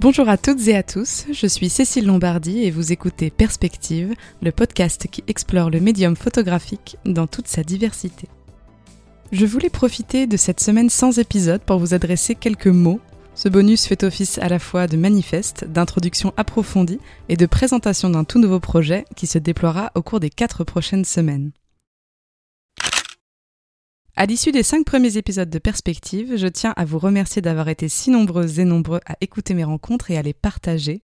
[0.00, 4.52] Bonjour à toutes et à tous, je suis Cécile Lombardi et vous écoutez Perspective, le
[4.52, 8.28] podcast qui explore le médium photographique dans toute sa diversité.
[9.32, 13.00] Je voulais profiter de cette semaine sans épisode pour vous adresser quelques mots.
[13.34, 18.22] Ce bonus fait office à la fois de manifeste, d'introduction approfondie et de présentation d'un
[18.22, 21.50] tout nouveau projet qui se déploiera au cours des quatre prochaines semaines.
[24.20, 27.88] À l'issue des cinq premiers épisodes de Perspective, je tiens à vous remercier d'avoir été
[27.88, 31.02] si nombreuses et nombreux à écouter mes rencontres et à les partager.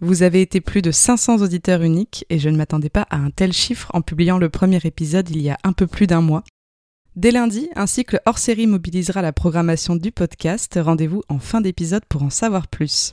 [0.00, 3.30] Vous avez été plus de 500 auditeurs uniques et je ne m'attendais pas à un
[3.30, 6.44] tel chiffre en publiant le premier épisode il y a un peu plus d'un mois.
[7.16, 10.78] Dès lundi, un cycle hors série mobilisera la programmation du podcast.
[10.80, 13.10] Rendez-vous en fin d'épisode pour en savoir plus.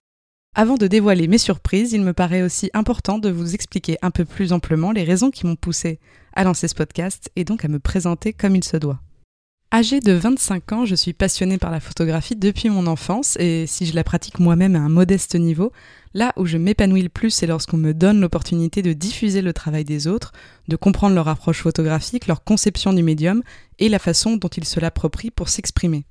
[0.56, 4.26] Avant de dévoiler mes surprises, il me paraît aussi important de vous expliquer un peu
[4.26, 6.00] plus amplement les raisons qui m'ont poussé
[6.36, 9.02] à lancer ce podcast et donc à me présenter comme il se doit.
[9.72, 13.86] Âgée de 25 ans, je suis passionnée par la photographie depuis mon enfance et si
[13.86, 15.72] je la pratique moi-même à un modeste niveau,
[16.16, 19.84] là où je m'épanouis le plus, c'est lorsqu'on me donne l'opportunité de diffuser le travail
[19.84, 20.34] des autres,
[20.70, 23.44] de comprendre leur approche photographique, leur conception du médium
[23.78, 26.04] et la façon dont ils se l'approprient pour s'exprimer.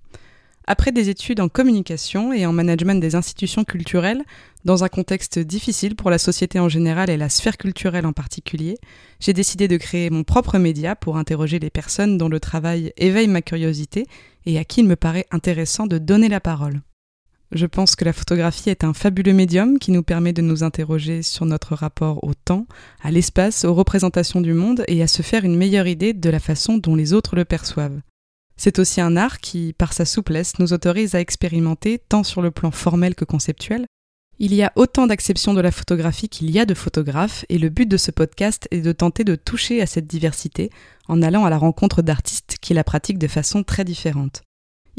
[0.71, 4.23] Après des études en communication et en management des institutions culturelles,
[4.67, 8.77] dans un contexte difficile pour la société en général et la sphère culturelle en particulier,
[9.19, 13.29] j'ai décidé de créer mon propre média pour interroger les personnes dont le travail éveille
[13.29, 14.05] ma curiosité
[14.45, 16.83] et à qui il me paraît intéressant de donner la parole.
[17.51, 21.23] Je pense que la photographie est un fabuleux médium qui nous permet de nous interroger
[21.23, 22.67] sur notre rapport au temps,
[23.01, 26.41] à l'espace, aux représentations du monde et à se faire une meilleure idée de la
[26.41, 28.03] façon dont les autres le perçoivent.
[28.59, 32.51] C'est aussi un art qui, par sa souplesse, nous autorise à expérimenter tant sur le
[32.51, 33.87] plan formel que conceptuel.
[34.41, 37.69] Il y a autant d'acceptions de la photographie qu'il y a de photographes, et le
[37.71, 40.71] but de ce podcast est de tenter de toucher à cette diversité
[41.07, 44.43] en allant à la rencontre d'artistes qui la pratiquent de façon très différente.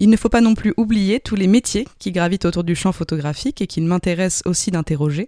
[0.02, 2.94] Il ne faut pas non plus oublier tous les métiers qui gravitent autour du champ
[2.94, 5.28] photographique et qu'il m'intéresse aussi d'interroger.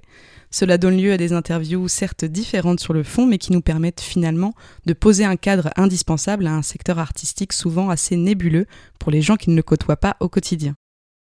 [0.50, 4.00] Cela donne lieu à des interviews certes différentes sur le fond, mais qui nous permettent
[4.00, 4.54] finalement
[4.86, 8.66] de poser un cadre indispensable à un secteur artistique souvent assez nébuleux
[8.98, 10.74] pour les gens qui ne le côtoient pas au quotidien.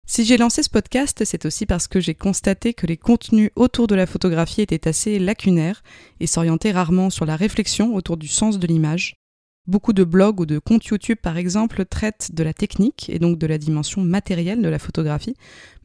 [0.06, 3.87] Si j'ai lancé ce podcast, c'est aussi parce que j'ai constaté que les contenus autour
[3.87, 5.82] de la photographie étaient assez lacunaires
[6.21, 9.16] et s'orientaient rarement sur la réflexion autour du sens de l'image.
[9.66, 13.37] Beaucoup de blogs ou de comptes YouTube, par exemple, traitent de la technique et donc
[13.37, 15.34] de la dimension matérielle de la photographie,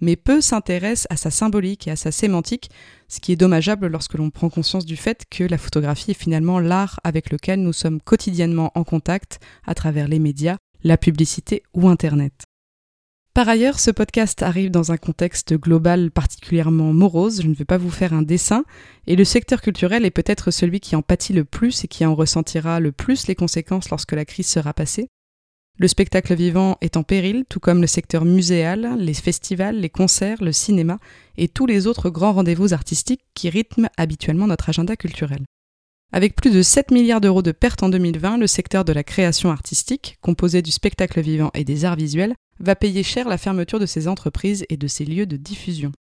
[0.02, 2.70] mais peu s'intéressent à sa symbolique et à sa sémantique,
[3.08, 6.60] ce qui est dommageable lorsque l'on prend conscience du fait que la photographie est finalement
[6.60, 11.90] l'art avec lequel nous sommes quotidiennement en contact à travers les médias, la publicité ou
[11.90, 12.51] Internet.
[13.34, 17.78] Par ailleurs, ce podcast arrive dans un contexte global particulièrement morose, je ne vais pas
[17.78, 18.66] vous faire un dessin,
[19.08, 22.14] et le secteur culturel est peut-être celui qui en pâtit le plus et qui en
[22.14, 25.08] ressentira le plus les conséquences lorsque la crise sera passée.
[25.80, 30.44] Le spectacle vivant est en péril, tout comme le secteur muséal, les festivals, les concerts,
[30.44, 31.00] le cinéma
[31.38, 35.46] et tous les autres grands rendez-vous artistiques qui rythment habituellement notre agenda culturel.
[36.12, 39.50] Avec plus de 7 milliards d'euros de pertes en 2020, le secteur de la création
[39.50, 43.86] artistique, composé du spectacle vivant et des arts visuels, va payer cher la fermeture de
[43.86, 45.92] ses entreprises et de ses lieux de diffusion.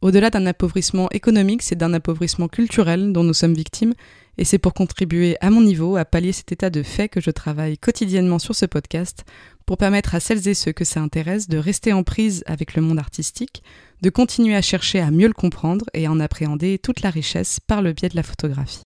[0.00, 3.94] Au-delà d'un appauvrissement économique, c'est d'un appauvrissement culturel dont nous sommes victimes,
[4.36, 7.32] et c'est pour contribuer à mon niveau à pallier cet état de fait que je
[7.32, 9.24] travaille quotidiennement sur ce podcast
[9.66, 12.82] pour permettre à celles et ceux que ça intéresse de rester en prise avec le
[12.82, 13.64] monde artistique,
[14.00, 17.58] de continuer à chercher à mieux le comprendre et à en appréhender toute la richesse
[17.58, 18.82] par le biais de la photographie.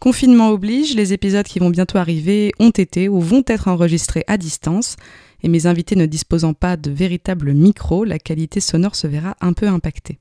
[0.00, 4.36] Confinement oblige, les épisodes qui vont bientôt arriver ont été ou vont être enregistrés à
[4.36, 4.96] distance,
[5.42, 9.52] et mes invités ne disposant pas de véritables micros, la qualité sonore se verra un
[9.52, 10.18] peu impactée.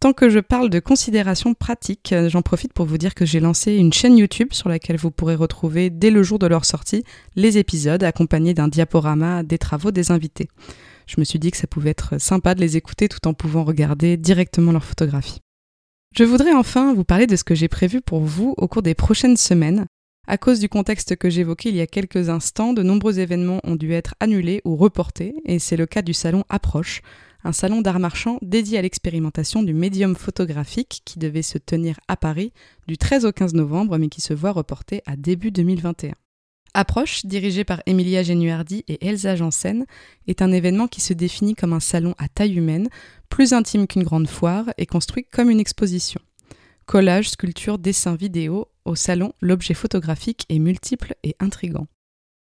[0.00, 3.74] Tant que je parle de considérations pratiques, j'en profite pour vous dire que j'ai lancé
[3.74, 7.02] une chaîne YouTube sur laquelle vous pourrez retrouver dès le jour de leur sortie
[7.34, 10.48] les épisodes accompagnés d'un diaporama des travaux des invités.
[11.08, 13.64] Je me suis dit que ça pouvait être sympa de les écouter tout en pouvant
[13.64, 15.40] regarder directement leurs photographies.
[16.16, 18.94] Je voudrais enfin vous parler de ce que j'ai prévu pour vous au cours des
[18.94, 19.86] prochaines semaines.
[20.30, 23.76] À cause du contexte que j'évoquais il y a quelques instants, de nombreux événements ont
[23.76, 27.00] dû être annulés ou reportés, et c'est le cas du salon Approche,
[27.44, 32.18] un salon d'art marchand dédié à l'expérimentation du médium photographique qui devait se tenir à
[32.18, 32.52] Paris
[32.86, 36.12] du 13 au 15 novembre, mais qui se voit reporté à début 2021.
[36.74, 39.86] Approche, dirigé par Emilia Genuardi et Elsa Janssen,
[40.26, 42.90] est un événement qui se définit comme un salon à taille humaine,
[43.30, 46.20] plus intime qu'une grande foire et construit comme une exposition.
[46.84, 51.86] Collage, sculpture, dessin, vidéo, au salon, l'objet photographique est multiple et intrigant.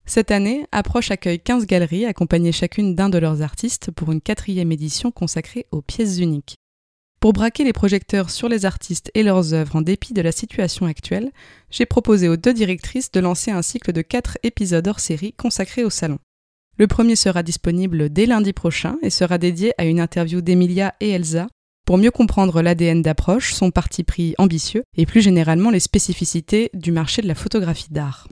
[0.06, 4.72] Cette année, Approche accueille 15 galeries accompagnées chacune d'un de leurs artistes pour une quatrième
[4.72, 6.56] édition consacrée aux pièces uniques.
[7.20, 10.86] Pour braquer les projecteurs sur les artistes et leurs œuvres en dépit de la situation
[10.86, 11.30] actuelle,
[11.70, 15.84] j'ai proposé aux deux directrices de lancer un cycle de quatre épisodes hors série consacrés
[15.84, 16.18] au salon.
[16.78, 21.10] Le premier sera disponible dès lundi prochain et sera dédié à une interview d'Emilia et
[21.10, 21.46] Elsa
[21.90, 26.92] pour mieux comprendre l'ADN d'approche, son parti pris ambitieux et plus généralement les spécificités du
[26.92, 28.28] marché de la photographie d'art.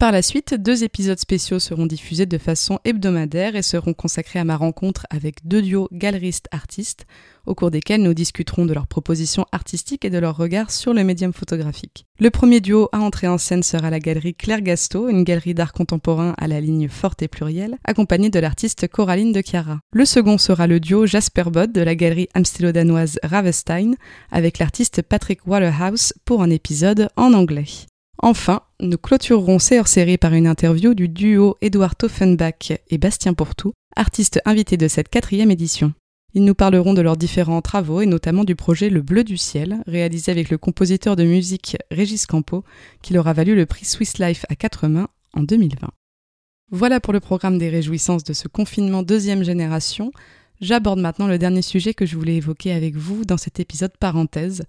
[0.00, 4.44] Par la suite, deux épisodes spéciaux seront diffusés de façon hebdomadaire et seront consacrés à
[4.44, 7.06] ma rencontre avec deux duos galeristes-artistes,
[7.46, 11.04] au cours desquels nous discuterons de leurs propositions artistiques et de leur regard sur le
[11.04, 12.06] médium photographique.
[12.18, 15.72] Le premier duo à entrer en scène sera la galerie Claire Gasto, une galerie d'art
[15.72, 19.78] contemporain à la ligne forte et plurielle, accompagnée de l'artiste Coraline de Chiara.
[19.92, 23.92] Le second sera le duo Jasper Bod de la galerie amstellodanoise Ravestein,
[24.32, 27.64] avec l'artiste Patrick Waterhouse pour un épisode en anglais.
[28.18, 33.72] Enfin, nous clôturerons ces hors-série par une interview du duo Edouard Toffenbach et Bastien Pourtout,
[33.96, 35.92] artistes invités de cette quatrième édition.
[36.36, 39.82] Ils nous parleront de leurs différents travaux et notamment du projet Le Bleu du Ciel,
[39.86, 42.64] réalisé avec le compositeur de musique Régis Campo,
[43.02, 45.90] qui leur a valu le prix Swiss Life à quatre mains en 2020.
[46.72, 50.10] Voilà pour le programme des réjouissances de ce confinement deuxième génération.
[50.60, 54.64] J'aborde maintenant le dernier sujet que je voulais évoquer avec vous dans cet épisode parenthèse,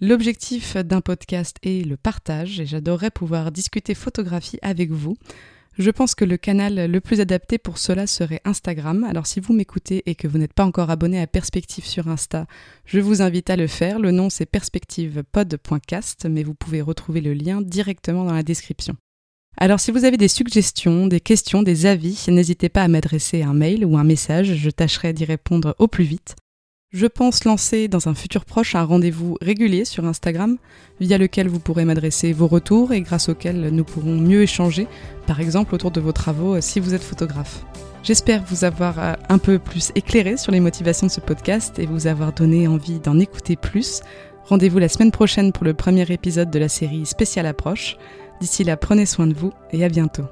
[0.00, 5.16] L'objectif d'un podcast est le partage et j'adorerais pouvoir discuter photographie avec vous.
[5.78, 9.04] Je pense que le canal le plus adapté pour cela serait Instagram.
[9.04, 12.46] Alors si vous m'écoutez et que vous n'êtes pas encore abonné à Perspective sur Insta,
[12.84, 13.98] je vous invite à le faire.
[14.00, 18.96] Le nom c'est perspectivepod.cast, mais vous pouvez retrouver le lien directement dans la description.
[19.56, 23.54] Alors si vous avez des suggestions, des questions, des avis, n'hésitez pas à m'adresser un
[23.54, 26.34] mail ou un message, je tâcherai d'y répondre au plus vite.
[26.94, 30.58] Je pense lancer dans un futur proche un rendez-vous régulier sur Instagram,
[31.00, 34.86] via lequel vous pourrez m'adresser vos retours et grâce auquel nous pourrons mieux échanger,
[35.26, 37.64] par exemple autour de vos travaux euh, si vous êtes photographe.
[38.04, 41.86] J'espère vous avoir euh, un peu plus éclairé sur les motivations de ce podcast et
[41.86, 44.00] vous avoir donné envie d'en écouter plus.
[44.44, 47.96] Rendez-vous la semaine prochaine pour le premier épisode de la série Spécial Approche.
[48.40, 50.26] D'ici là, prenez soin de vous et à bientôt.